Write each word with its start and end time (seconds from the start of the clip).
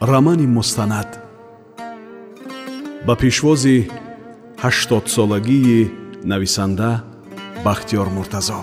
рамани 0.00 0.46
мустанад 0.46 1.18
ба 3.06 3.16
пешвози 3.16 3.90
ҳаштодсолагии 4.62 5.90
нависанда 6.24 6.90
бахтиёр 7.64 8.08
муртазо 8.16 8.60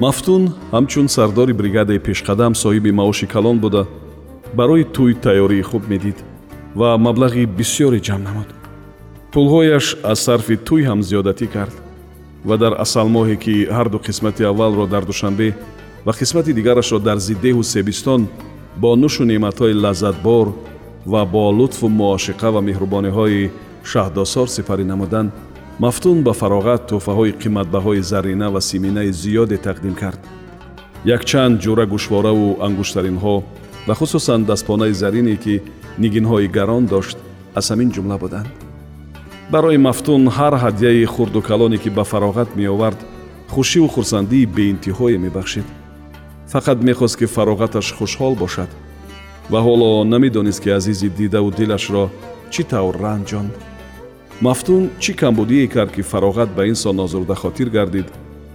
мафтун 0.00 0.54
ҳамчун 0.72 1.06
сардори 1.08 1.52
бригадаи 1.52 1.98
пешқадам 1.98 2.52
соҳиби 2.62 2.90
маоши 3.00 3.26
калон 3.26 3.58
буда 3.58 3.82
барои 4.54 4.84
тӯй 4.96 5.12
тайёрии 5.24 5.62
хуб 5.70 5.82
медид 5.88 6.18
ва 6.74 6.88
маблағи 7.06 7.42
бисьёре 7.58 8.00
ҷамъ 8.06 8.22
намуд. 8.28 8.48
Пулҳояш 9.32 9.86
аз 10.10 10.18
сарфи 10.26 10.56
тӯй 10.68 10.82
ҳам 10.88 11.00
зиёдатӣ 11.08 11.46
кард 11.54 11.74
ва 12.48 12.56
дар 12.62 12.72
асалмоҳе 12.84 13.36
ки 13.44 13.54
ҳарду 13.76 13.98
қисмати 14.06 14.42
аввалро 14.50 14.86
дар 14.86 15.04
душанбе 15.04 15.48
ва 16.06 16.12
қисмати 16.20 16.52
дигарашро 16.58 16.98
дар 16.98 17.18
зиддеҳу 17.28 17.62
себистон 17.62 18.28
бо 18.82 18.96
нушу 18.96 19.24
неъматҳои 19.24 19.74
лаззатбор 19.84 20.46
ва 21.06 21.22
бо 21.32 21.44
лутфу 21.58 21.86
муошиқа 21.88 22.48
ва 22.54 22.60
меҳрубониҳои 22.68 23.50
шаҳдосор 23.90 24.46
сипарӣ 24.56 24.84
намуданд 24.92 25.30
мафтун 25.78 26.22
ба 26.26 26.32
фароғат 26.32 26.90
тӯҳфаҳои 26.90 27.38
қиматбаҳои 27.42 28.02
заррина 28.02 28.50
ва 28.50 28.60
симинаи 28.60 29.12
зиёде 29.22 29.58
тақдим 29.66 29.94
кард. 29.94 30.20
Якчанд 31.04 31.60
ҷура 31.64 31.84
гӯшвораву 31.92 32.58
ангуштаринҳо 32.66 33.36
ва 33.86 33.94
хусусан 33.94 34.40
дастпонаи 34.44 34.92
заррине 35.02 35.36
ки 35.44 35.54
нигинҳои 36.02 36.48
гарон 36.56 36.84
дошт 36.86 37.18
аз 37.58 37.66
ҳамин 37.70 37.90
ҷумла 37.94 38.16
буданд. 38.22 38.48
Барои 39.52 39.78
мафтун 39.88 40.22
ҳар 40.36 40.54
ҳадияи 40.64 41.04
хурду 41.14 41.40
калоне 41.48 41.78
ки 41.82 41.90
ба 41.96 42.04
фароғат 42.12 42.50
меовард 42.60 43.00
хушиву 43.54 43.88
хурсандии 43.94 44.50
беинтиҳое 44.56 45.18
мебахшид 45.24 45.66
фақат 46.52 46.78
мехост 46.88 47.16
ки 47.18 47.26
фароғаташ 47.34 47.86
хушҳол 47.98 48.34
бошад. 48.44 48.70
Ва 49.52 49.60
ҳоло 49.66 49.90
намедонист 50.12 50.60
ки 50.64 50.70
азизи 50.78 51.08
дидаву 51.18 51.50
дилашро 51.58 52.04
чӣ 52.52 52.62
тавр 52.70 52.94
ранҷонд 53.06 53.52
мафтун 54.40 54.90
чӣ 55.02 55.12
камбудие 55.14 55.66
кард 55.66 55.90
ки 55.92 56.02
фароғат 56.02 56.54
ба 56.54 56.66
инсон 56.66 57.00
озурдахотир 57.00 57.70
гардид 57.70 58.06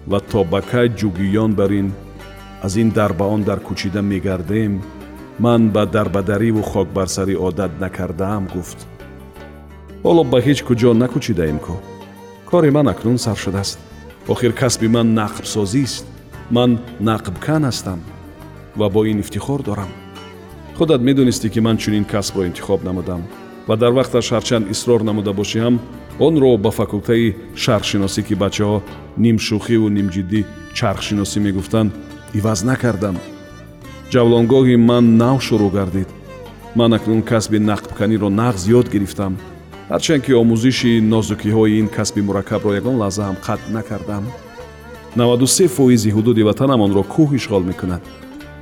ва 0.07 0.19
то 0.19 0.43
ба 0.43 0.61
кай 0.61 0.87
ҷугиён 0.89 1.51
бар 1.55 1.71
ин 1.71 1.91
аз 2.61 2.75
ин 2.75 2.89
дар 2.89 3.11
ба 3.13 3.25
он 3.25 3.43
дар 3.43 3.59
кӯчида 3.59 4.01
мегардем 4.01 4.81
ман 5.39 5.69
ба 5.71 5.85
дарбадариву 5.85 6.61
хокбарсарӣ 6.61 7.35
одат 7.47 7.71
накардаам 7.83 8.47
гуфт 8.53 8.79
ҳоло 10.03 10.23
ба 10.31 10.39
ҳеҷ 10.45 10.59
куҷо 10.67 10.89
накӯчидаем 11.03 11.59
ку 11.65 11.75
кори 12.49 12.69
ман 12.71 12.87
акнун 12.87 13.17
сар 13.17 13.37
шудааст 13.43 13.79
охир 14.33 14.53
касби 14.61 14.87
ман 14.87 15.07
нақбсозист 15.19 16.05
ман 16.55 16.79
нақбкан 17.09 17.63
ҳастам 17.69 17.99
ва 18.79 18.87
бо 18.89 19.01
ин 19.11 19.19
ифтихор 19.19 19.61
дорам 19.63 19.91
худат 20.77 21.01
медонистӣ 21.07 21.47
ки 21.53 21.59
ман 21.59 21.77
чунин 21.77 22.05
касбро 22.05 22.45
интихоб 22.45 22.83
намудам 22.83 23.21
ва 23.67 23.75
дар 23.81 23.91
вақташ 23.99 24.25
ҳарчанд 24.35 24.65
исрор 24.73 25.01
намуда 25.09 25.31
бошӣ 25.39 25.59
ҳам 25.65 25.75
онро 26.27 26.51
ба 26.65 26.71
факултаи 26.79 27.35
шарқшиносӣ 27.63 28.21
ки 28.27 28.35
бачаҳо 28.43 28.77
нимшӯхиву 29.23 29.87
нимҷиддӣ 29.97 30.41
чархшиносӣ 30.77 31.39
мегуфтанд 31.45 31.91
иваз 32.39 32.59
накардам 32.69 33.15
ҷавлонгоҳи 34.13 34.75
ман 34.89 35.05
нав 35.21 35.37
шурӯъ 35.47 35.69
гардид. 35.77 36.09
Ман 36.79 36.91
акнун 36.97 37.21
касби 37.31 37.59
нақбканиро 37.71 38.29
нағз 38.41 38.61
ёд 38.79 38.87
гирифтам. 38.93 39.33
Ҳарчанд 39.91 40.21
ки 40.25 40.31
омӯзиши 40.41 40.91
нозукиҳои 41.11 41.77
ин 41.81 41.87
касби 41.97 42.21
мураккабро 42.27 42.71
ягон 42.79 42.95
лаҳза 43.01 43.23
ҳам 43.27 43.37
қатъ 43.47 43.71
накардам. 43.77 44.23
93 45.15 45.67
фоизи 45.75 46.09
ҳудуди 46.15 46.43
ватанам 46.49 46.81
онро 46.85 47.03
кӯҳ 47.13 47.29
ишғол 47.39 47.63
мекунад. 47.71 48.01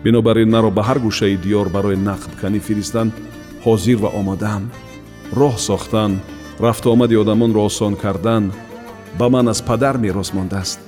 Бинобар 0.03 0.37
ин 0.43 0.49
маро 0.55 0.69
ба 0.77 0.81
ҳар 0.87 0.99
гӯшаи 1.05 1.35
диёр 1.45 1.67
барои 1.75 1.97
нақбканӣ 2.09 2.59
фиристан 2.67 3.07
ҳозир 3.65 3.97
ва 4.03 4.09
омодаам 4.19 4.63
роҳ 5.39 5.55
сохтан 5.57 6.11
рафту 6.59 6.91
омади 6.91 7.15
одамонро 7.15 7.61
осон 7.69 7.95
кардан 7.95 8.51
ба 9.19 9.29
ман 9.29 9.47
аз 9.47 9.61
падар 9.61 9.97
мерос 9.97 10.33
мондааст. 10.33 10.79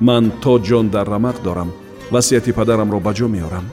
Ман 0.00 0.32
то 0.42 0.58
ҷон 0.58 0.86
дар 0.94 1.06
рамақ 1.14 1.42
дорам 1.42 1.70
васияти 2.10 2.52
падарамро 2.52 3.00
ба 3.00 3.12
ҷо 3.18 3.28
меорам. 3.28 3.66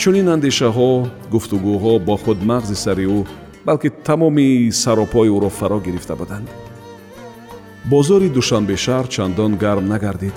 Чунин 0.00 0.28
андешаҳо 0.34 0.90
гуфтугӯҳо 1.32 1.92
бо 2.06 2.16
худ 2.22 2.38
мағзи 2.50 2.76
сари 2.84 3.06
ӯ 3.18 3.20
балки 3.66 3.88
тамоми 4.06 4.72
саропои 4.82 5.28
ӯро 5.36 5.50
фаро 5.58 5.78
гирифта 5.86 6.14
буданд. 6.16 6.48
Бозори 7.92 8.28
душанбешаҳр 8.28 9.06
чандон 9.14 9.52
гарм 9.62 9.86
нагардид. 9.92 10.36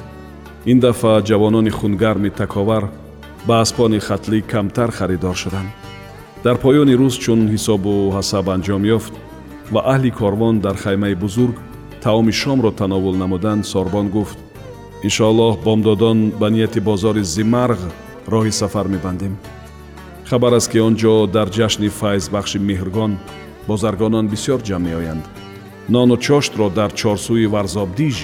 Ин 0.71 0.79
дафъа 0.79 1.13
ҷавонони 1.29 1.71
хунгарми 1.79 2.29
таковар 2.29 2.83
ба 3.47 3.56
аспони 3.63 4.00
хатлӣ 4.07 4.39
камтар 4.51 4.89
харидор 4.91 5.35
шуданд 5.35 5.71
дар 6.44 6.57
поёни 6.63 6.94
рӯз 7.01 7.16
чун 7.23 7.39
ҳисобу 7.53 7.94
ҳасаб 8.16 8.45
анҷом 8.55 8.83
ёфт 8.97 9.13
ва 9.73 9.81
аҳли 9.94 10.11
корвон 10.19 10.55
дар 10.66 10.75
хаймаи 10.83 11.16
бузург 11.23 11.55
таоми 12.03 12.31
шомро 12.41 12.72
тановул 12.72 13.16
намуданд 13.23 13.66
сорбон 13.66 14.07
гуфт 14.16 14.38
иншоаллоҳ 15.07 15.53
бомдодон 15.66 16.17
ба 16.39 16.47
нияти 16.50 16.79
бозори 16.89 17.23
зимарғ 17.35 17.79
роҳи 18.33 18.51
сафар 18.61 18.88
мебандем. 18.88 19.33
Хабар 20.29 20.53
аст 20.53 20.72
ки 20.72 20.79
он 20.88 20.95
ҷо 21.01 21.13
дар 21.35 21.47
ҷашни 21.57 21.89
файзбахши 22.00 22.59
меҳргон 22.69 23.11
бозаргонон 23.67 24.25
бисьёр 24.31 24.59
ҷамъ 24.67 24.83
меоянд. 24.88 25.23
Нону 25.94 26.16
чоштро 26.25 26.69
дар 26.79 26.91
чорсӯи 27.00 27.47
варзобдиж 27.53 28.16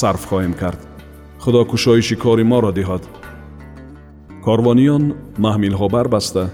сарф 0.00 0.22
хоҳем 0.30 0.54
кард. 0.62 0.80
Худо 1.42 1.60
кушоиши 1.70 2.16
кори 2.24 2.44
моро 2.52 2.72
диҳад 2.78 3.02
корвониён 4.44 5.04
маҳмилҳо 5.44 5.86
барбаста 5.96 6.44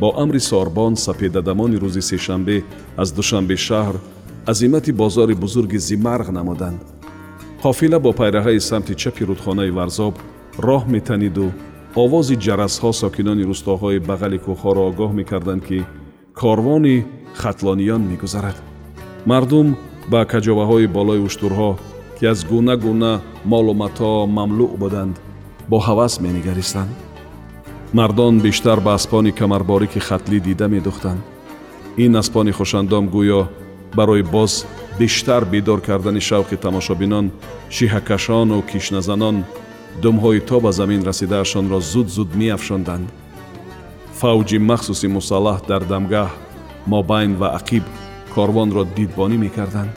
бо 0.00 0.08
амри 0.22 0.40
сорбон 0.40 0.96
сапедадамони 0.96 1.76
рӯзи 1.76 2.02
сешанбе 2.10 2.64
аз 2.96 3.08
душанбешаҳр 3.12 3.96
азимати 4.46 4.92
бозори 4.92 5.34
бузурги 5.34 5.78
зимарғ 5.78 6.28
намуданд. 6.38 6.80
Қофила 7.62 7.98
бо 7.98 8.12
пайраҳаи 8.12 8.60
самти 8.60 8.94
чапи 8.94 9.24
рудхонаи 9.28 9.70
варзоб 9.70 10.14
роҳ 10.58 10.82
метаниду 10.94 11.46
овози 12.02 12.36
ҷарасҳо 12.44 12.90
сокинони 13.02 13.44
рӯстоҳои 13.50 14.04
бағали 14.08 14.38
кӯҳҳоро 14.44 14.82
огоҳ 14.90 15.10
мекарданд 15.20 15.62
ки 15.68 15.78
корвони 16.40 16.96
хатлониён 17.40 18.02
мегузарад. 18.10 18.56
Мардум 19.30 19.68
ба 20.12 20.20
каҷоваҳои 20.32 20.86
болои 20.96 21.24
уштурҳо 21.28 21.70
ки 22.16 22.24
аз 22.32 22.38
гуна 22.50 22.74
гуна 22.84 23.12
молу 23.52 23.72
матоъ 23.82 24.26
мамлӯъ 24.36 24.76
буданд 24.82 25.14
бо 25.70 25.76
ҳавас 25.86 26.12
менигаристанд 26.24 27.05
мардон 27.92 28.40
бештар 28.40 28.80
ба 28.80 28.94
аспони 28.94 29.32
камарборики 29.32 29.98
хатлӣ 29.98 30.40
дида 30.40 30.68
медухтанд 30.68 31.20
ин 31.96 32.16
аспони 32.16 32.52
хушандом 32.52 33.08
гӯё 33.08 33.48
барои 33.94 34.22
боз 34.22 34.66
бештар 34.98 35.44
бедор 35.44 35.80
кардани 35.80 36.20
шавқи 36.20 36.56
тамошобинон 36.56 37.30
шиҳакашону 37.70 38.62
кишназанон 38.70 39.44
думҳои 40.02 40.40
то 40.40 40.60
ба 40.60 40.72
замин 40.72 41.02
расидаашонро 41.04 41.80
зуд 41.80 42.08
зуд 42.08 42.34
меафшонданд. 42.34 43.08
Фавҷи 44.20 44.58
махсуси 44.58 45.06
мусаллаҳ 45.16 45.58
дар 45.70 45.82
дамгаҳ 45.92 46.28
мобайн 46.92 47.32
ва 47.40 47.48
ақиб 47.58 47.84
корвонро 48.34 48.84
дидбонӣ 48.96 49.36
мекарданд. 49.44 49.92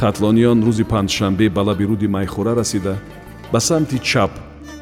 Хатлониён 0.00 0.58
рӯзи 0.66 0.84
панҷшанбе 0.92 1.46
ба 1.56 1.62
лаби 1.68 1.84
руди 1.90 2.08
майхӯра 2.14 2.52
расида 2.60 2.94
ба 3.52 3.60
самти 3.68 3.98
чап 4.10 4.32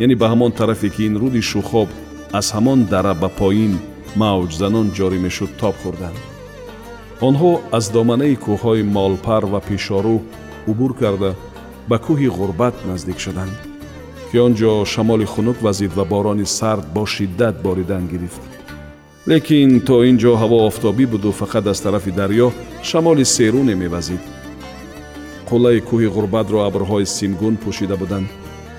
яъне 0.03 0.15
ба 0.21 0.27
ҳамон 0.33 0.53
тарафе 0.59 0.89
ки 0.95 1.03
ин 1.09 1.15
руди 1.23 1.41
шухоб 1.51 1.89
аз 2.39 2.47
ҳамон 2.55 2.81
дара 2.93 3.13
ба 3.23 3.29
поин 3.41 3.73
мавҷзанон 4.23 4.87
ҷорӣ 4.97 5.19
мешуд 5.27 5.51
тоб 5.61 5.75
хӯрданд 5.83 6.19
онҳо 7.29 7.53
аз 7.79 7.85
доманаи 7.97 8.37
кӯҳҳои 8.45 8.83
молпар 8.97 9.43
ва 9.53 9.61
пешорӯ 9.69 10.17
убур 10.71 10.93
карда 11.01 11.31
ба 11.89 11.97
кӯҳи 12.07 12.29
ғурбат 12.39 12.75
наздик 12.91 13.19
шуданд 13.25 13.55
ки 14.29 14.37
он 14.47 14.53
ҷо 14.61 14.73
шамоли 14.95 15.27
хунук 15.33 15.59
вазид 15.67 15.93
ва 15.99 16.05
борони 16.13 16.47
сард 16.59 16.85
бо 16.95 17.03
шиддат 17.15 17.57
боридан 17.67 18.05
гирифт 18.13 18.43
лекин 19.31 19.71
то 19.87 19.97
ин 20.09 20.17
ҷо 20.23 20.33
ҳаво 20.43 20.59
офтобӣ 20.71 21.05
буду 21.15 21.31
фақат 21.41 21.65
аз 21.73 21.79
тарафи 21.85 22.13
дарьё 22.21 22.47
шамоли 22.91 23.25
серуне 23.37 23.75
мевазид 23.83 24.23
қуллаи 25.49 25.79
кӯҳи 25.89 26.09
ғурбатро 26.17 26.59
абрҳои 26.69 27.07
симгун 27.17 27.55
пӯшида 27.63 27.97
буданд 28.03 28.29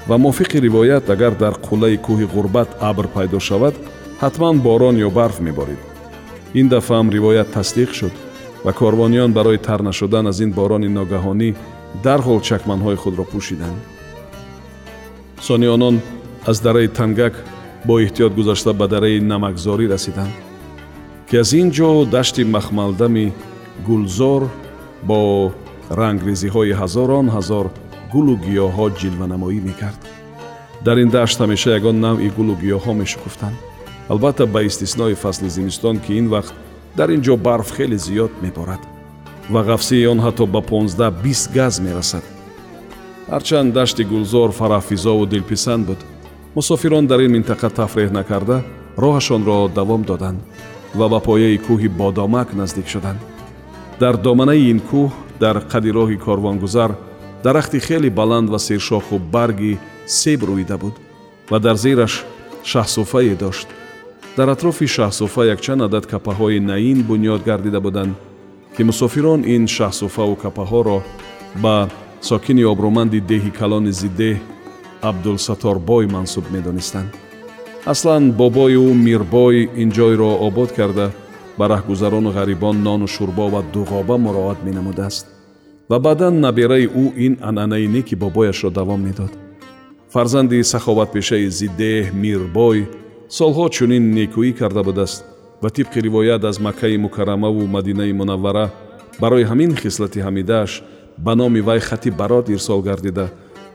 ва 0.08 0.18
мувофиқи 0.18 0.60
ривоят 0.60 1.10
агар 1.10 1.34
дар 1.36 1.54
қуллаи 1.68 1.98
кӯҳи 2.06 2.26
ғурбат 2.36 2.70
абр 2.80 3.08
пайдо 3.16 3.40
шавад 3.40 3.76
ҳатман 4.22 4.56
борон 4.60 4.96
ё 5.08 5.10
барф 5.10 5.40
меборид. 5.40 5.82
ин 6.54 6.68
дафъам 6.68 7.10
ривоят 7.10 7.52
тасдиқ 7.54 7.92
шуд 7.94 8.14
ва 8.66 8.72
корвониён 8.74 9.32
барои 9.34 9.58
тар 9.58 9.80
нашудан 9.80 10.28
аз 10.28 10.40
ин 10.40 10.52
борони 10.52 10.90
ногаҳонӣ 10.98 11.50
дарҳол 12.04 12.40
чакманҳои 12.48 12.96
худро 13.04 13.24
пӯшиданд. 13.32 13.80
сони 15.42 15.68
онон 15.76 15.96
аз 16.50 16.58
дараи 16.66 16.88
тангак 16.88 17.34
бо 17.86 17.94
эҳтиёт 18.06 18.34
гузашта 18.36 18.74
ба 18.74 18.88
дараи 18.88 19.20
намакзорӣ 19.32 19.86
расиданд 19.94 20.34
ки 21.30 21.36
аз 21.44 21.54
ин 21.54 21.68
ҷо 21.78 21.90
дашти 22.16 22.44
махмалдами 22.56 23.34
гулзор 23.88 24.42
бо 25.10 25.20
рангрезиҳои 26.00 26.78
ҳазорон 26.82 27.28
ҳазор 27.36 27.66
гулу 28.16 28.34
гиёҳҳо 28.46 28.86
ҷилванамоӣ 29.00 29.60
мекард. 29.70 30.02
Дар 30.86 30.98
ин 31.04 31.10
дашт 31.16 31.38
ҳамеша 31.44 31.70
ягон 31.80 31.98
навъи 32.06 32.30
гулу 32.38 32.54
гиёҳҳо 32.64 32.94
мешукуфтанд. 33.02 33.58
Албатта 34.12 34.46
ба 34.54 34.62
истиснои 34.70 35.16
фасли 35.24 35.50
зимистон 35.58 35.96
ки 36.04 36.12
ин 36.20 36.28
вақт 36.34 36.54
дар 36.98 37.10
ин 37.16 37.22
ҷо 37.26 37.36
барф 37.48 37.70
хеле 37.78 37.98
зиёд 38.08 38.32
меборад. 38.44 38.82
Ва 39.54 39.62
ғафсии 39.70 40.08
он 40.14 40.20
ҳатто 40.26 40.46
ба 40.54 40.62
понздаҳ 40.72 41.12
бист 41.24 41.48
газ 41.58 41.74
мерасад. 41.86 42.24
Ҳарчанд 43.34 43.74
дашти 43.74 44.04
гулзор 44.12 44.50
фараҳфизову 44.60 45.26
дилписанд 45.26 45.84
буд. 45.88 46.00
Мусофирон 46.56 47.06
дар 47.08 47.20
ин 47.26 47.32
минтақа 47.36 47.70
тафреҳ 47.80 48.10
накарда 48.20 48.58
роҳашонро 49.04 49.58
давом 49.78 50.02
доданд 50.10 50.40
ва 51.00 51.06
ба 51.14 51.20
пояи 51.28 51.58
кӯҳи 51.68 51.90
бодомак 52.00 52.54
наздик 52.60 52.88
шуданд. 52.94 53.20
Дар 54.00 54.16
доманаи 54.18 54.70
ин 54.72 54.80
кӯҳ 54.90 55.10
дар 55.44 55.56
қади 55.72 55.90
роҳи 55.98 56.18
корвонгузар 56.26 56.92
дарахти 57.46 57.80
хеле 57.80 58.10
баланд 58.10 58.50
ва 58.50 58.60
сершоху 58.60 59.20
барги 59.20 59.78
себ 60.08 60.42
рӯида 60.50 60.78
буд 60.78 60.96
ва 61.50 61.60
дар 61.60 61.76
зираш 61.78 62.24
шаҳсуфае 62.64 63.36
дошт. 63.36 63.68
Дар 64.38 64.50
атрофи 64.50 64.88
шаҳсуфа 64.96 65.46
якчанд 65.54 65.82
адад 65.82 66.06
капаҳои 66.12 66.60
наин 66.60 67.00
бунёд 67.10 67.42
гардида 67.50 67.80
буданд 67.82 68.14
ки 68.76 68.84
мусофирон 68.84 69.42
ин 69.56 69.64
шаҳсуфаву 69.76 70.36
капаҳоро 70.44 71.00
ба 71.64 71.76
сокини 72.30 72.64
обрӯманди 72.74 73.20
деҳи 73.32 73.52
калони 73.60 73.92
зиддеҳ 74.02 74.38
абдулсаторбой 75.10 76.06
мансуб 76.16 76.46
медонистанд. 76.56 77.10
Аслан 77.94 78.24
бобои 78.32 78.76
ӯ 78.88 78.94
мирбой 79.08 79.70
ин 79.82 79.90
ҷойро 79.98 80.32
обод 80.48 80.70
карда 80.80 81.08
ба 81.58 81.66
раҳгузарону 81.74 82.30
ғарибон 82.38 82.76
нону 82.88 83.08
шурбо 83.16 83.46
ва 83.54 83.62
дуғоба 83.74 84.16
муроат 84.26 84.60
менамудааст 84.68 85.35
ва 85.90 86.00
баъдан 86.00 86.40
набераи 86.40 86.88
ӯ 86.88 87.06
ин 87.26 87.34
анъанаи 87.42 87.88
неки 87.88 88.16
бобояшро 88.16 88.70
давом 88.70 89.02
медод. 89.08 89.32
Фарзанди 90.14 90.64
саховатпешаи 90.64 91.50
зиддеҳ 91.60 92.06
мирбой 92.24 92.80
солҳо 93.38 93.66
чунин 93.76 94.04
некӯӣ 94.18 94.52
карда 94.60 94.82
будааст 94.84 95.24
ва 95.62 95.70
тибқи 95.70 96.00
ривоят 96.06 96.44
аз 96.44 96.58
маккаи 96.60 96.98
мукаррамаву 96.98 97.68
мадинаи 97.76 98.14
мунаввара 98.14 98.66
барои 99.22 99.46
ҳамин 99.52 99.72
хислати 99.82 100.20
ҳамидааш 100.28 100.72
ба 101.26 101.36
номи 101.36 101.62
вай 101.62 101.80
хати 101.80 102.10
барот 102.10 102.50
ирсол 102.50 102.82
гардида. 102.82 103.28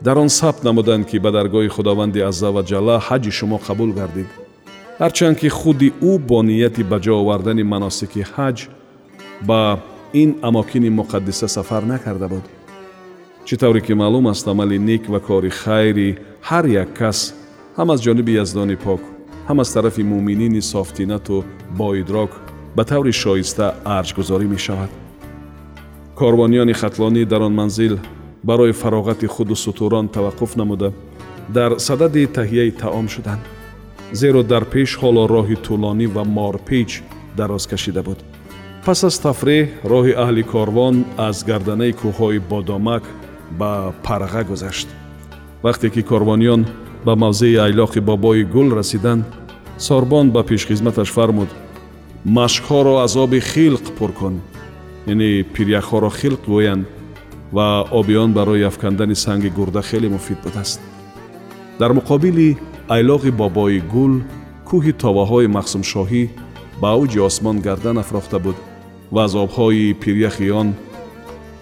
Дар 0.03 0.19
он 0.19 0.29
сабт 0.29 0.65
намуданд 0.65 1.07
ки 1.07 1.19
ба 1.19 1.31
даргоҳи 1.31 1.69
худованди 1.69 2.21
аззаваҷалла 2.31 2.97
ҳаҷи 3.09 3.31
шумо 3.39 3.59
қабул 3.67 3.91
гардид. 4.01 4.27
Ҳарчанд 4.99 5.37
ки 5.41 5.49
худи 5.49 5.93
ӯ 6.11 6.19
бо 6.29 6.43
нияти 6.43 6.83
ба 6.91 6.99
ҷо 7.05 7.13
овардани 7.23 7.63
маносики 7.63 8.23
ҳаҷ 8.35 8.59
ба 9.49 9.61
ин 10.13 10.37
амокини 10.43 10.91
муқаддиса 10.91 11.49
сафар 11.49 11.83
накарда 11.83 12.29
буд 12.29 12.45
чӣ 13.45 13.57
тавре 13.57 13.81
ки 13.81 13.95
маълум 13.95 14.27
аст 14.27 14.49
амали 14.49 14.79
нек 14.79 15.09
ва 15.09 15.21
кори 15.21 15.51
хайри 15.51 16.19
ҳар 16.49 16.65
як 16.83 16.93
кас 16.99 17.35
ҳам 17.77 17.91
аз 17.95 18.01
ҷониби 18.07 18.33
яздони 18.43 18.77
пок 18.77 19.01
ҳам 19.49 19.61
аз 19.61 19.73
тарафи 19.73 20.03
муъминини 20.03 20.63
софтинату 20.63 21.45
боидрок 21.79 22.31
ба 22.77 22.85
таври 22.85 23.13
шоиста 23.13 23.67
арҷгузорӣ 23.85 24.47
мешавад 24.55 24.91
корвониёни 26.19 26.75
хатлонӣ 26.81 27.25
дар 27.25 27.43
он 27.43 27.55
манзил 27.55 27.99
барои 28.43 28.73
фароғати 28.73 29.27
худу 29.27 29.55
сутурон 29.55 30.07
таваққуф 30.17 30.57
намуда 30.57 30.93
дар 31.49 31.71
садади 31.79 32.27
таҳияи 32.27 32.71
таом 32.83 33.09
шуданд 33.09 33.43
зеро 34.13 34.43
дар 34.43 34.65
пеш 34.65 34.91
ҳоло 35.01 35.23
роҳи 35.35 35.57
тӯлонӣ 35.67 36.07
ва 36.15 36.25
морпеч 36.25 36.91
дароз 37.37 37.67
кашида 37.67 38.03
буд 38.03 38.19
пас 38.85 39.05
аз 39.05 39.19
тафреҳ 39.27 39.67
роҳи 39.93 40.13
аҳли 40.25 40.43
корвон 40.53 40.97
аз 41.29 41.37
гарданаи 41.51 41.93
кӯҳҳои 42.01 42.39
бодомак 42.51 43.05
ба 43.59 43.73
парға 44.07 44.43
гузашт 44.51 44.89
вақте 45.65 45.87
ки 45.95 46.03
корвониён 46.11 46.63
ба 47.07 47.13
мавзеи 47.23 47.61
айлоқи 47.67 48.01
бобои 48.11 48.43
гул 48.55 48.69
расиданд 48.79 49.25
сорбон 49.79 50.27
ба 50.35 50.43
пешхизматаш 50.51 51.09
фармуд 51.17 51.51
машкҳоро 52.37 52.95
аз 53.05 53.17
оби 53.25 53.41
хилқ 53.53 53.85
пур 53.99 54.13
кун 54.19 54.35
яъне 55.13 55.31
пиряхҳоро 55.55 56.11
хилқ 56.21 56.43
гӯянд 56.53 56.85
ва 57.57 57.67
оби 57.99 58.15
он 58.25 58.33
барои 58.39 58.69
афкандани 58.71 59.17
санги 59.25 59.51
гурда 59.59 59.83
хеле 59.83 60.09
муфид 60.09 60.39
будааст 60.45 60.81
дар 61.81 61.91
муқобили 61.99 62.49
айлоғи 62.97 63.31
бобои 63.41 63.81
гул 63.95 64.15
кӯҳи 64.69 64.93
товаҳои 65.05 65.53
махсумшоҳӣ 65.57 66.23
ба 66.81 66.89
авҷи 66.97 67.19
осмон 67.29 67.57
гардан 67.67 67.97
афрохта 67.99 68.39
буд 68.39 68.57
ва 69.13 69.25
аз 69.25 69.35
обҳои 69.35 69.95
пиряхи 70.01 70.51
он 70.61 70.69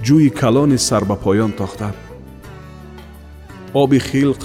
ҷӯи 0.06 0.30
калони 0.40 0.78
сар 0.88 1.04
ба 1.10 1.16
поён 1.24 1.52
тохта. 1.60 1.88
Оби 3.82 3.98
хилқ 4.08 4.40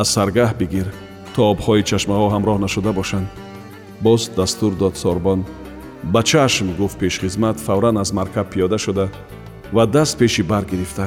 аз 0.00 0.08
саргаҳ 0.14 0.50
бигир 0.60 0.88
то 1.34 1.40
обҳои 1.52 1.86
чашмаҳо 1.90 2.26
ҳамроҳ 2.34 2.58
нашуда 2.64 2.92
бошанд. 2.98 3.28
Боз 4.04 4.22
дастур 4.36 4.72
дод 4.82 4.94
сорбон. 5.02 5.40
Ба 6.12 6.20
чашм 6.30 6.66
гуфт 6.78 6.98
пешхизмат 6.98 7.56
фавран 7.66 7.96
аз 8.02 8.10
маркаб 8.18 8.46
пиёда 8.52 8.78
шуда 8.84 9.06
ва 9.76 9.84
даст 9.94 10.14
пеши 10.18 10.42
бар 10.42 10.64
гирифта 10.70 11.06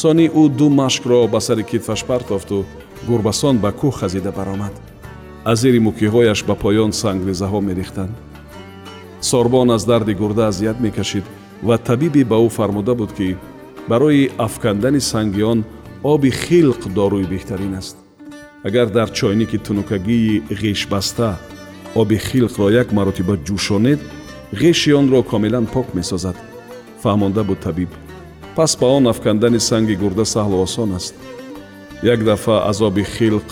сони 0.00 0.26
ӯ 0.40 0.44
ду 0.58 0.66
машкро 0.80 1.18
ба 1.32 1.40
сари 1.46 1.64
китфаш 1.70 2.00
партофту 2.10 2.64
гурбасон 3.08 3.54
ба 3.64 3.70
кӯҳ 3.80 3.92
хазида 3.98 4.32
баромад. 4.38 4.74
Аз 5.50 5.58
зери 5.62 5.80
мукиҳояш 5.86 6.40
ба 6.48 6.54
поён 6.64 6.90
сангрезаҳо 7.02 7.60
мерехтанд 7.68 8.14
сорбон 9.24 9.70
аз 9.70 9.84
дарди 9.84 10.14
гурда 10.14 10.48
азият 10.48 10.80
мекашид 10.80 11.24
ва 11.62 11.78
табибе 11.78 12.24
ба 12.24 12.36
ӯ 12.36 12.48
фармуда 12.56 12.94
буд 12.94 13.12
ки 13.16 13.36
барои 13.88 14.30
афкандани 14.38 15.00
санги 15.00 15.42
он 15.42 15.64
оби 16.02 16.30
хилқ 16.30 16.80
доруи 16.98 17.24
беҳтарин 17.32 17.74
аст. 17.80 17.96
Агар 18.64 18.88
дар 18.90 19.08
чойники 19.10 19.58
тунукагии 19.58 20.42
ғешбаста 20.50 21.38
оби 21.94 22.16
хилқро 22.26 22.66
як 22.82 22.92
маротиба 22.92 23.34
ҷӯшонед 23.46 24.00
ғеши 24.52 24.92
онро 25.00 25.22
комилан 25.22 25.66
пок 25.66 25.94
месозад. 25.94 26.36
Фаҳмонда 27.02 27.42
буд 27.44 27.60
табиб. 27.60 27.88
Пас 28.56 28.76
ба 28.76 28.86
он 28.86 29.06
афкандани 29.08 29.60
санги 29.60 29.94
гурда 30.02 30.24
саҳлу 30.24 30.56
осон 30.62 30.92
аст. 30.98 31.14
Як 32.02 32.24
дафъа 32.24 32.56
аз 32.70 32.80
оби 32.80 33.04
хилқ 33.16 33.46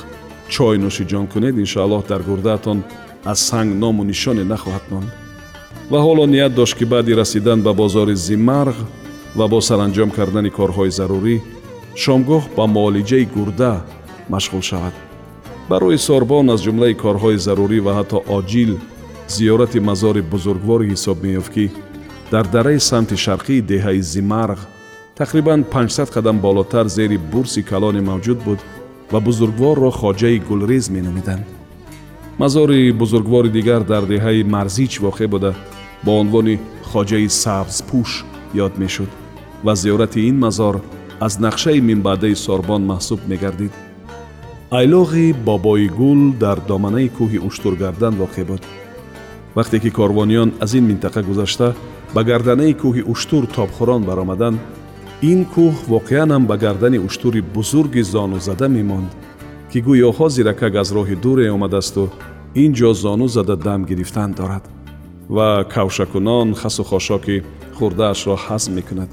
чой 0.49 0.76
нӯшиҷон 0.79 1.26
кунед 1.33 1.55
иншоаллоҳ 1.57 2.02
дар 2.09 2.23
гурдаатон 2.23 2.79
аз 3.25 3.38
санг 3.49 3.71
ному 3.83 4.05
нишоне 4.05 4.45
нахоҳад 4.45 4.87
монд 4.91 5.22
ва 5.91 5.99
ҳоло 6.07 6.25
ният 6.27 6.55
дошт 6.55 6.75
ки 6.79 6.85
баъди 6.85 7.12
расидан 7.21 7.59
ба 7.62 7.73
бозори 7.75 8.17
зимарғ 8.17 8.77
ва 9.39 9.47
бо 9.49 9.61
саранҷом 9.69 10.11
кардани 10.17 10.51
корҳои 10.59 10.91
зарурӣ 10.99 11.37
шомгоҳ 12.03 12.43
ба 12.57 12.65
муолиҷаи 12.75 13.25
гурда 13.35 13.73
машғул 14.33 14.62
шавад. 14.71 14.95
Барои 15.71 15.99
сорбон 16.09 16.47
аз 16.55 16.61
ҷумлаи 16.67 16.95
корҳои 17.05 17.43
зарурӣ 17.47 17.79
ва 17.87 17.93
ҳатто 17.99 18.19
оҷил 18.39 18.73
зиёрати 19.35 19.79
мазори 19.89 20.23
бузургворе 20.33 20.85
ҳисоб 20.93 21.17
меёфт 21.25 21.51
ки 21.55 21.65
дар 22.33 22.45
дараи 22.55 22.81
самти 22.91 23.17
шарқии 23.25 23.67
деҳаи 23.73 24.01
зимарғ 24.12 24.61
тақрибан 25.21 25.61
500 25.65 26.11
қадам 26.17 26.37
болотар 26.47 26.87
зери 26.97 27.19
бурси 27.33 27.62
калоне 27.62 28.01
мавҷуд 28.11 28.39
буд 28.47 28.61
ва 29.12 29.21
бузургворро 29.21 29.91
хоҷаи 30.01 30.39
гулрез 30.49 30.85
меномиданд 30.97 31.62
мазори 32.39 32.93
бузургвори 32.93 33.49
дигар 33.49 33.83
дар 33.85 34.03
деҳаи 34.07 34.45
марзич 34.45 35.01
воқеъ 35.01 35.29
буда 35.29 35.55
бо 36.05 36.21
унвони 36.21 36.61
хоҷаи 36.91 37.29
сабзпӯш 37.43 38.11
ёд 38.65 38.75
мешуд 38.79 39.11
ва 39.65 39.73
зиёрати 39.77 40.21
ин 40.31 40.39
мазор 40.39 40.77
аз 41.21 41.39
нақшаи 41.39 41.81
минбаъдаи 41.81 42.35
сорбон 42.35 42.83
маҳсуб 42.93 43.21
мегардид. 43.31 43.73
Айлоғи 44.79 45.35
бобои 45.47 45.89
гул 45.89 46.21
дар 46.45 46.59
доманаи 46.69 47.09
кӯҳи 47.19 47.39
уштургардан 47.49 48.15
воқеъ 48.23 48.45
буд. 48.51 48.62
Вақте 49.57 49.77
ки 49.83 49.91
корвониён 49.99 50.51
аз 50.65 50.73
ин 50.75 50.85
минтақа 50.91 51.23
гузашта 51.23 51.75
ба 52.15 52.25
гарданаи 52.25 52.75
кӯҳи 52.83 53.03
уштур 53.12 53.45
тобхӯрон 53.57 54.03
баромаданд 54.09 54.59
ин 55.31 55.41
кӯҳ 55.55 55.73
воқеан 55.95 56.31
ҳам 56.35 56.45
ба 56.51 56.57
гардани 56.65 56.99
уштури 56.99 57.41
бузурги 57.55 58.03
зонузада 58.12 58.69
мемонд 58.69 59.11
ки 59.73 59.81
гӯёҳо 59.87 60.26
зиракак 60.37 60.75
аз 60.83 60.88
роҳи 60.97 61.17
дуре 61.25 61.47
омадаасту 61.57 62.05
ин 62.62 62.71
ҷо 62.79 62.91
зону 63.02 63.26
зада 63.37 63.57
дам 63.57 63.81
гирифтан 63.91 64.31
дорад 64.38 64.64
ва 65.37 65.49
кавшакунон 65.75 66.49
хасу 66.61 66.83
хошоки 66.91 67.37
хурдаашро 67.76 68.37
ҳазм 68.47 68.73
мекунад. 68.79 69.11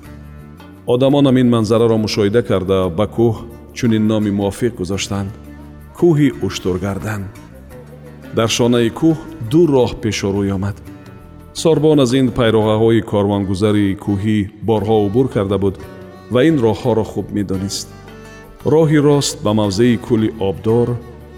Одамон 0.93 1.25
ам 1.29 1.37
ин 1.41 1.49
манзараро 1.55 1.97
мушоҳида 2.05 2.41
карда 2.49 2.79
ба 2.97 3.05
кӯҳ 3.15 3.35
чунин 3.77 4.03
номи 4.11 4.31
мувофиқ 4.39 4.73
гузоштанд 4.79 5.31
кӯҳи 5.99 6.27
уштургардан. 6.47 7.21
Дар 8.37 8.49
шонаи 8.57 8.89
кӯҳ 8.99 9.15
ду 9.51 9.61
роҳ 9.75 9.91
пешорӯй 10.03 10.49
омад. 10.57 10.77
Сорбон 11.61 11.99
аз 12.05 12.11
ин 12.19 12.27
пайроғаҳои 12.37 13.01
корвонгузари 13.11 13.97
кӯҳӣ 14.05 14.37
борҳо 14.67 14.95
убур 15.07 15.27
карда 15.35 15.57
буд 15.63 15.75
ва 16.33 16.39
ин 16.49 16.55
роҳҳоро 16.65 17.05
хуб 17.11 17.27
медонист 17.37 17.87
роҳи 18.65 18.97
рост 18.97 19.43
ба 19.43 19.53
мавзеи 19.53 19.97
кӯли 20.07 20.29
обдор 20.39 20.87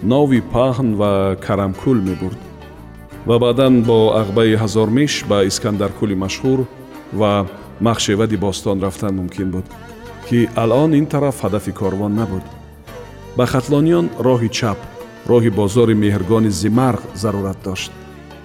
нови 0.02 0.40
паҳн 0.54 0.88
ва 1.00 1.36
карамкӯл 1.46 1.98
мебурд 2.08 2.40
ва 3.26 3.38
баъдан 3.38 3.82
бо 3.82 3.98
ағбаи 4.22 4.58
ҳазормиш 4.62 5.24
ба 5.30 5.38
искандаркӯли 5.50 6.16
машҳур 6.24 6.60
ва 7.20 7.46
махшевади 7.80 8.36
бостон 8.36 8.82
рафтан 8.82 9.14
мумкин 9.14 9.50
буд 9.50 9.66
ки 10.28 10.48
алон 10.56 10.90
ин 10.94 11.06
тараф 11.06 11.36
ҳадафи 11.44 11.72
корвон 11.72 12.14
набуд. 12.14 12.42
Ба 13.36 13.46
хатлониён 13.46 14.06
роҳи 14.18 14.48
чап 14.58 14.78
роҳи 15.30 15.50
бозори 15.50 15.94
меҳргони 15.94 16.50
зимарғ 16.62 17.02
зарурат 17.22 17.58
дошт 17.64 17.92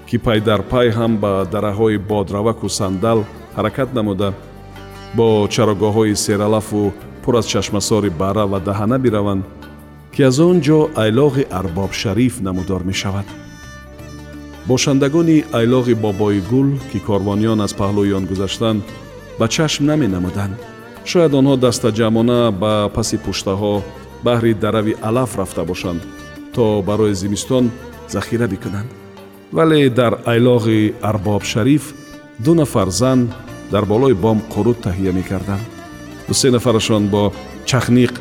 ки 0.08 0.18
пай 0.26 0.40
дар 0.42 0.62
пай 0.72 0.88
ҳам 0.98 1.14
ба 1.24 1.48
дараҳои 1.54 1.98
бодраваку 1.98 2.70
сандал 2.70 3.20
ҳаракат 3.58 3.90
намуда 3.98 4.30
бо 5.18 5.48
чарогоҳҳои 5.54 6.16
сералафу 6.26 6.94
пур 7.28 7.36
аз 7.36 7.48
чашмасори 7.48 8.10
бара 8.10 8.46
ва 8.48 8.60
даҳана 8.60 8.98
бираванд 9.00 9.44
ки 10.14 10.22
аз 10.30 10.40
он 10.40 10.58
ҷо 10.68 10.80
айлоғи 11.04 11.44
арбобшариф 11.60 12.40
намудор 12.42 12.82
мешавад. 12.84 13.28
Бошандагони 14.68 15.44
айлоғи 15.60 15.96
бобои 16.06 16.40
гул 16.52 16.70
ки 16.92 17.00
корвониён 17.08 17.60
аз 17.66 17.74
паҳлӯи 17.82 18.16
он 18.18 18.26
гузаштанд 18.32 18.84
ба 19.40 19.46
чашм 19.56 19.86
наменамуданд. 19.86 20.56
Шояд 21.10 21.34
онҳо 21.40 21.56
дастаҷамона 21.66 22.40
ба 22.62 22.74
паси 22.96 23.18
пуштаҳо 23.26 23.74
баҳри 24.28 24.54
дарави 24.64 24.94
алаф 25.10 25.32
рафта 25.40 25.64
бошанд 25.72 26.02
то 26.56 26.82
барои 26.90 27.14
зимистон 27.22 27.66
захира 28.08 28.48
бикунанд. 28.48 28.90
Вале 29.52 29.90
дар 29.90 30.14
айлоғи 30.34 30.94
арбобшариф 31.02 31.84
ду 32.46 32.52
нафар 32.56 32.90
зан 32.90 33.20
дар 33.72 33.84
болои 33.86 34.14
бом 34.14 34.38
қуруд 34.54 34.78
таҳия 34.86 35.12
мекарданд 35.20 35.77
дусе 36.28 36.52
нафарашон 36.52 37.08
бо 37.08 37.34
чахниқ 37.66 38.14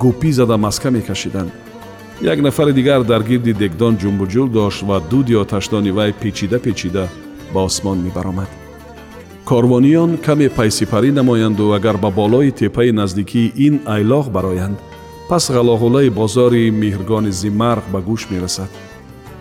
гупӣ 0.00 0.32
зада 0.32 0.56
маска 0.56 0.90
мекашиданд. 0.90 1.50
Як 2.22 2.38
нафари 2.42 2.72
дигар 2.72 3.04
дар 3.04 3.22
гирди 3.22 3.52
дегдон 3.52 3.96
ҷумбуҷул 3.96 4.48
дошт 4.48 4.82
ва 4.82 5.00
дуди 5.10 5.34
оташдони 5.34 5.90
вай 5.90 6.12
печида 6.12 6.58
печида 6.58 7.08
ба 7.54 7.64
осмон 7.64 7.98
мебаромад. 8.02 8.48
Корвониён 9.44 10.18
каме 10.18 10.48
пайсипарӣ 10.48 11.10
намоянду 11.12 11.72
агар 11.72 11.96
ба 11.96 12.10
болои 12.10 12.50
теппаи 12.50 12.92
наздикии 12.92 13.52
ин 13.56 13.80
айлоғ 13.86 14.30
бароянд 14.30 14.78
пас 15.28 15.50
ғалоғулаи 15.50 16.10
бозори 16.10 16.70
меҳргони 16.70 17.32
зимарғ 17.32 17.84
ба 17.92 18.00
гӯш 18.08 18.30
мерасад. 18.30 18.70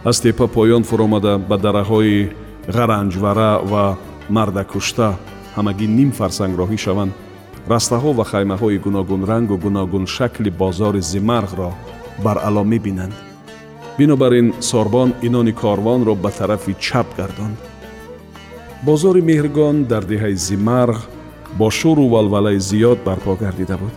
Аз 0.03 0.21
теппа 0.21 0.47
поён 0.47 0.83
фуромада 0.83 1.37
ба 1.37 1.57
дараҳои 1.57 2.29
ғаранҷвара 2.67 3.51
ва 3.71 3.97
мардакушта 4.29 5.17
ҳамагӣ 5.55 5.87
ним 5.87 6.11
фарсанг 6.11 6.53
роҳӣ 6.59 6.77
шаванд 6.77 7.11
растаҳо 7.67 8.11
ва 8.13 8.23
хаймаҳои 8.31 8.77
гуногунрангу 8.85 9.57
гуногуншакли 9.57 10.49
бозори 10.49 11.01
зимарғро 11.01 11.71
бар 12.23 12.37
ало 12.47 12.63
мебинанд. 12.63 13.13
Бинобар 13.97 14.33
ин 14.33 14.53
сорбон 14.59 15.13
инони 15.21 15.51
корвонро 15.51 16.15
ба 16.15 16.31
тарафи 16.31 16.75
чап 16.79 17.07
гардонд. 17.17 17.57
Бозори 18.83 19.21
меҳргон 19.21 19.83
дар 19.91 20.03
деҳаи 20.03 20.35
зимарғ 20.35 20.97
бо 21.59 21.69
шуру 21.69 22.07
валвалаи 22.13 22.59
зиёд 22.59 22.99
барпо 23.05 23.35
гардида 23.35 23.77
буд. 23.77 23.93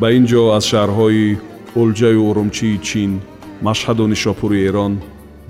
Ба 0.00 0.12
ин 0.12 0.24
ҷо 0.30 0.42
аз 0.56 0.64
шаҳрҳои 0.70 1.38
улҷаю 1.80 2.20
урумчии 2.30 2.78
чин 2.88 3.20
машҳаду 3.66 4.04
нишопури 4.12 4.58
эрон 4.68 4.92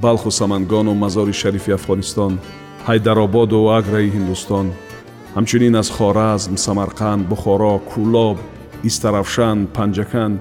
балху 0.05 0.31
самангону 0.31 0.95
мазори 0.95 1.33
шарифи 1.43 1.71
афғонистон 1.79 2.33
ҳайдарободу 2.89 3.59
аграи 3.79 4.09
ҳиндустон 4.15 4.67
ҳамчунин 5.37 5.75
аз 5.83 5.89
хоразм 5.97 6.55
самарқанд 6.67 7.23
бухоро 7.33 7.75
кӯлоб 7.91 8.39
истарафшан 8.89 9.59
панҷаканд 9.77 10.39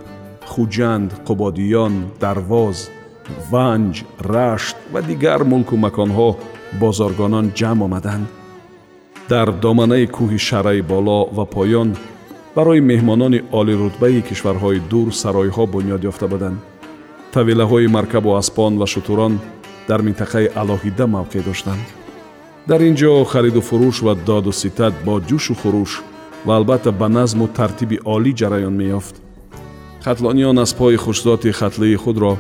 хуҷанд 0.52 1.10
қубодиён 1.28 1.94
дарвоз 2.24 2.78
ванҷ 3.52 3.94
рашт 4.34 4.78
ва 4.94 5.00
дигар 5.10 5.42
мулку 5.52 5.76
маконҳо 5.86 6.30
бозоргонон 6.82 7.46
ҷамъ 7.60 7.82
омаданд. 7.88 8.26
Дар 9.32 9.48
доманаи 9.64 10.06
кӯҳи 10.16 10.40
шараи 10.48 10.82
боло 10.92 11.20
ва 11.38 11.46
поён 11.56 11.90
барои 12.56 12.82
меҳмонони 12.92 13.40
олирутбаи 13.60 14.26
кишварҳои 14.30 14.84
дур 14.92 15.08
саройҳо 15.22 15.64
бунёд 15.74 16.02
ёфта 16.12 16.28
буданд. 16.34 16.60
Тавелаҳои 17.34 17.88
маркабу 17.98 18.30
аспон 18.42 18.74
ва 18.82 18.88
шутурон 18.94 19.34
дар 19.90 20.00
минтақаи 20.08 20.52
алоҳида 20.62 21.06
мавқеъ 21.16 21.44
доштанд 21.50 21.84
дар 22.68 22.82
ин 22.82 22.96
ҷо 22.96 23.26
хариду 23.26 23.62
фурӯш 23.62 23.98
ва 24.06 24.14
доду 24.28 24.52
ситат 24.52 24.94
бо 25.06 25.14
ҷӯшу 25.30 25.54
хурӯш 25.62 25.92
ва 26.46 26.54
албатта 26.60 26.92
ба 26.92 27.08
назму 27.18 27.48
тартиби 27.58 27.98
олӣ 28.16 28.32
ҷараён 28.40 28.76
меёфт. 28.82 29.16
Хатлониён 30.06 30.58
аз 30.64 30.72
пои 30.74 30.96
хушзоти 31.04 31.52
хатлии 31.60 31.96
худро 32.04 32.34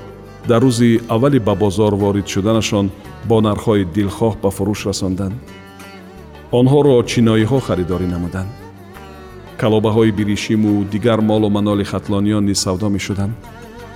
дар 0.50 0.62
рӯзи 0.64 1.02
аввали 1.14 1.40
ба 1.40 1.54
бозор 1.56 1.94
ворид 1.96 2.28
шуданашон 2.34 2.88
бо 3.30 3.38
нархҳои 3.48 3.86
дилхоҳ 3.96 4.34
ба 4.44 4.50
фурӯш 4.58 4.82
расонданд. 4.90 5.36
Онҳоро 6.60 6.96
чиноиҳо 7.12 7.60
харидорӣ 7.68 8.08
намуданд. 8.16 8.52
Калобаҳои 9.62 10.12
биришиму 10.20 10.72
дигар 10.94 11.20
молу 11.30 11.50
маноли 11.50 11.86
хатлониён 11.92 12.44
низ 12.50 12.60
савдо 12.66 12.88
мешуданд 12.90 13.34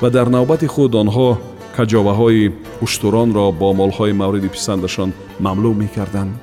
ва 0.02 0.10
дар 0.16 0.28
навбати 0.36 0.68
худ 0.74 0.92
онҳо 1.04 1.30
کجاوه 1.78 2.52
اشتران 2.82 3.34
را 3.34 3.52
با 3.52 3.74
مالهای 3.74 4.12
مورد 4.12 4.48
پسندشان 4.48 5.14
مملو 5.40 5.74
می 5.74 5.88
کردن. 5.88 6.34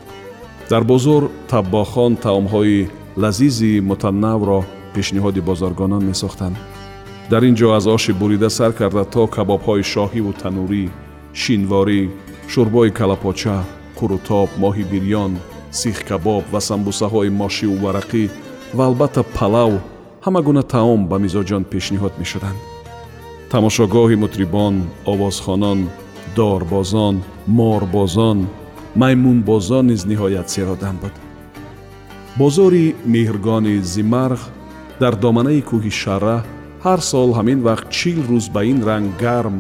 در 0.69 0.81
بازار 0.81 1.31
تباخان 1.49 2.17
تعامهای 2.17 2.87
لذیذی 3.17 3.81
متنوع 3.81 4.47
را 4.47 4.65
پیشنهاد 4.95 5.45
بازرگانان 5.45 6.05
می 6.05 6.15
ساختن. 6.15 6.57
در 7.31 7.41
اینجا 7.41 7.77
از 7.77 7.87
آش 7.87 8.11
بریده 8.11 8.49
سر 8.49 8.71
کرده 8.71 9.05
تا 9.05 9.27
کبابهای 9.27 9.85
شاهی 9.85 10.21
و 10.21 10.33
تنوری، 10.33 10.91
شینواری، 11.33 12.11
شربای 12.49 12.91
کلپاچه، 12.91 13.59
کروتاب، 13.97 14.49
ماهی 14.59 14.83
بریان، 14.83 15.37
سیخ 15.71 16.03
کباب 16.03 16.45
و 16.53 16.61
سمبوسه 16.61 17.07
های 17.07 17.29
ماشی 17.29 17.67
و 17.67 17.81
ورقی 17.81 18.31
و 18.75 18.81
البته 18.81 19.23
پلاو 19.23 19.79
همه 20.23 20.41
گونه 20.41 20.63
تاوم 20.63 21.09
به 21.09 21.19
میزاجان 21.19 21.65
پیشنهاد 21.65 22.13
می 22.19 22.25
شدند. 22.25 22.72
Тамошогоҳи 23.53 24.17
мутрибон 24.25 24.75
овозхонон 25.13 25.81
дорбозон 26.37 27.17
морбозон 27.47 28.39
маймунбозон 29.01 29.85
низ 29.93 30.03
ниҳоят 30.11 30.49
серодам 30.55 30.97
буд. 31.03 31.15
Бозори 32.41 32.87
меҳргони 33.15 33.75
зимарғ 33.95 34.41
дар 35.01 35.15
доманаи 35.25 35.61
кӯҳи 35.71 35.93
шарра 36.03 36.39
ҳар 36.85 37.01
сол 37.11 37.31
ҳамин 37.39 37.61
вақт 37.69 37.87
чил 37.97 38.19
рӯз 38.31 38.47
ба 38.55 38.61
ин 38.73 38.79
ранг 38.89 39.09
гарм 39.25 39.57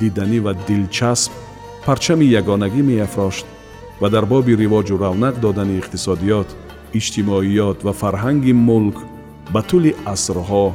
диданӣ 0.00 0.38
ва 0.46 0.52
дилчасп 0.66 1.32
парчами 1.86 2.26
ягонагӣ 2.40 2.82
меафрошт 2.90 3.46
ва 4.00 4.08
дар 4.14 4.24
боби 4.32 4.52
ривоҷу 4.62 4.94
равнақ 5.04 5.34
додани 5.44 5.78
иқтисодиёт 5.80 6.48
иҷтимоиёт 6.98 7.78
ва 7.86 7.92
фарҳанги 8.00 8.52
мулк 8.68 8.98
ба 9.54 9.60
тӯли 9.68 9.92
асрҳо 10.14 10.66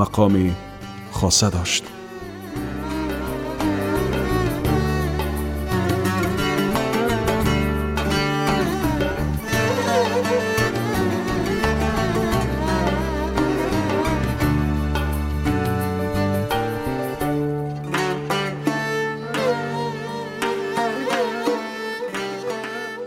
мақоми 0.00 0.46
хоса 1.18 1.50
дошт 1.56 1.84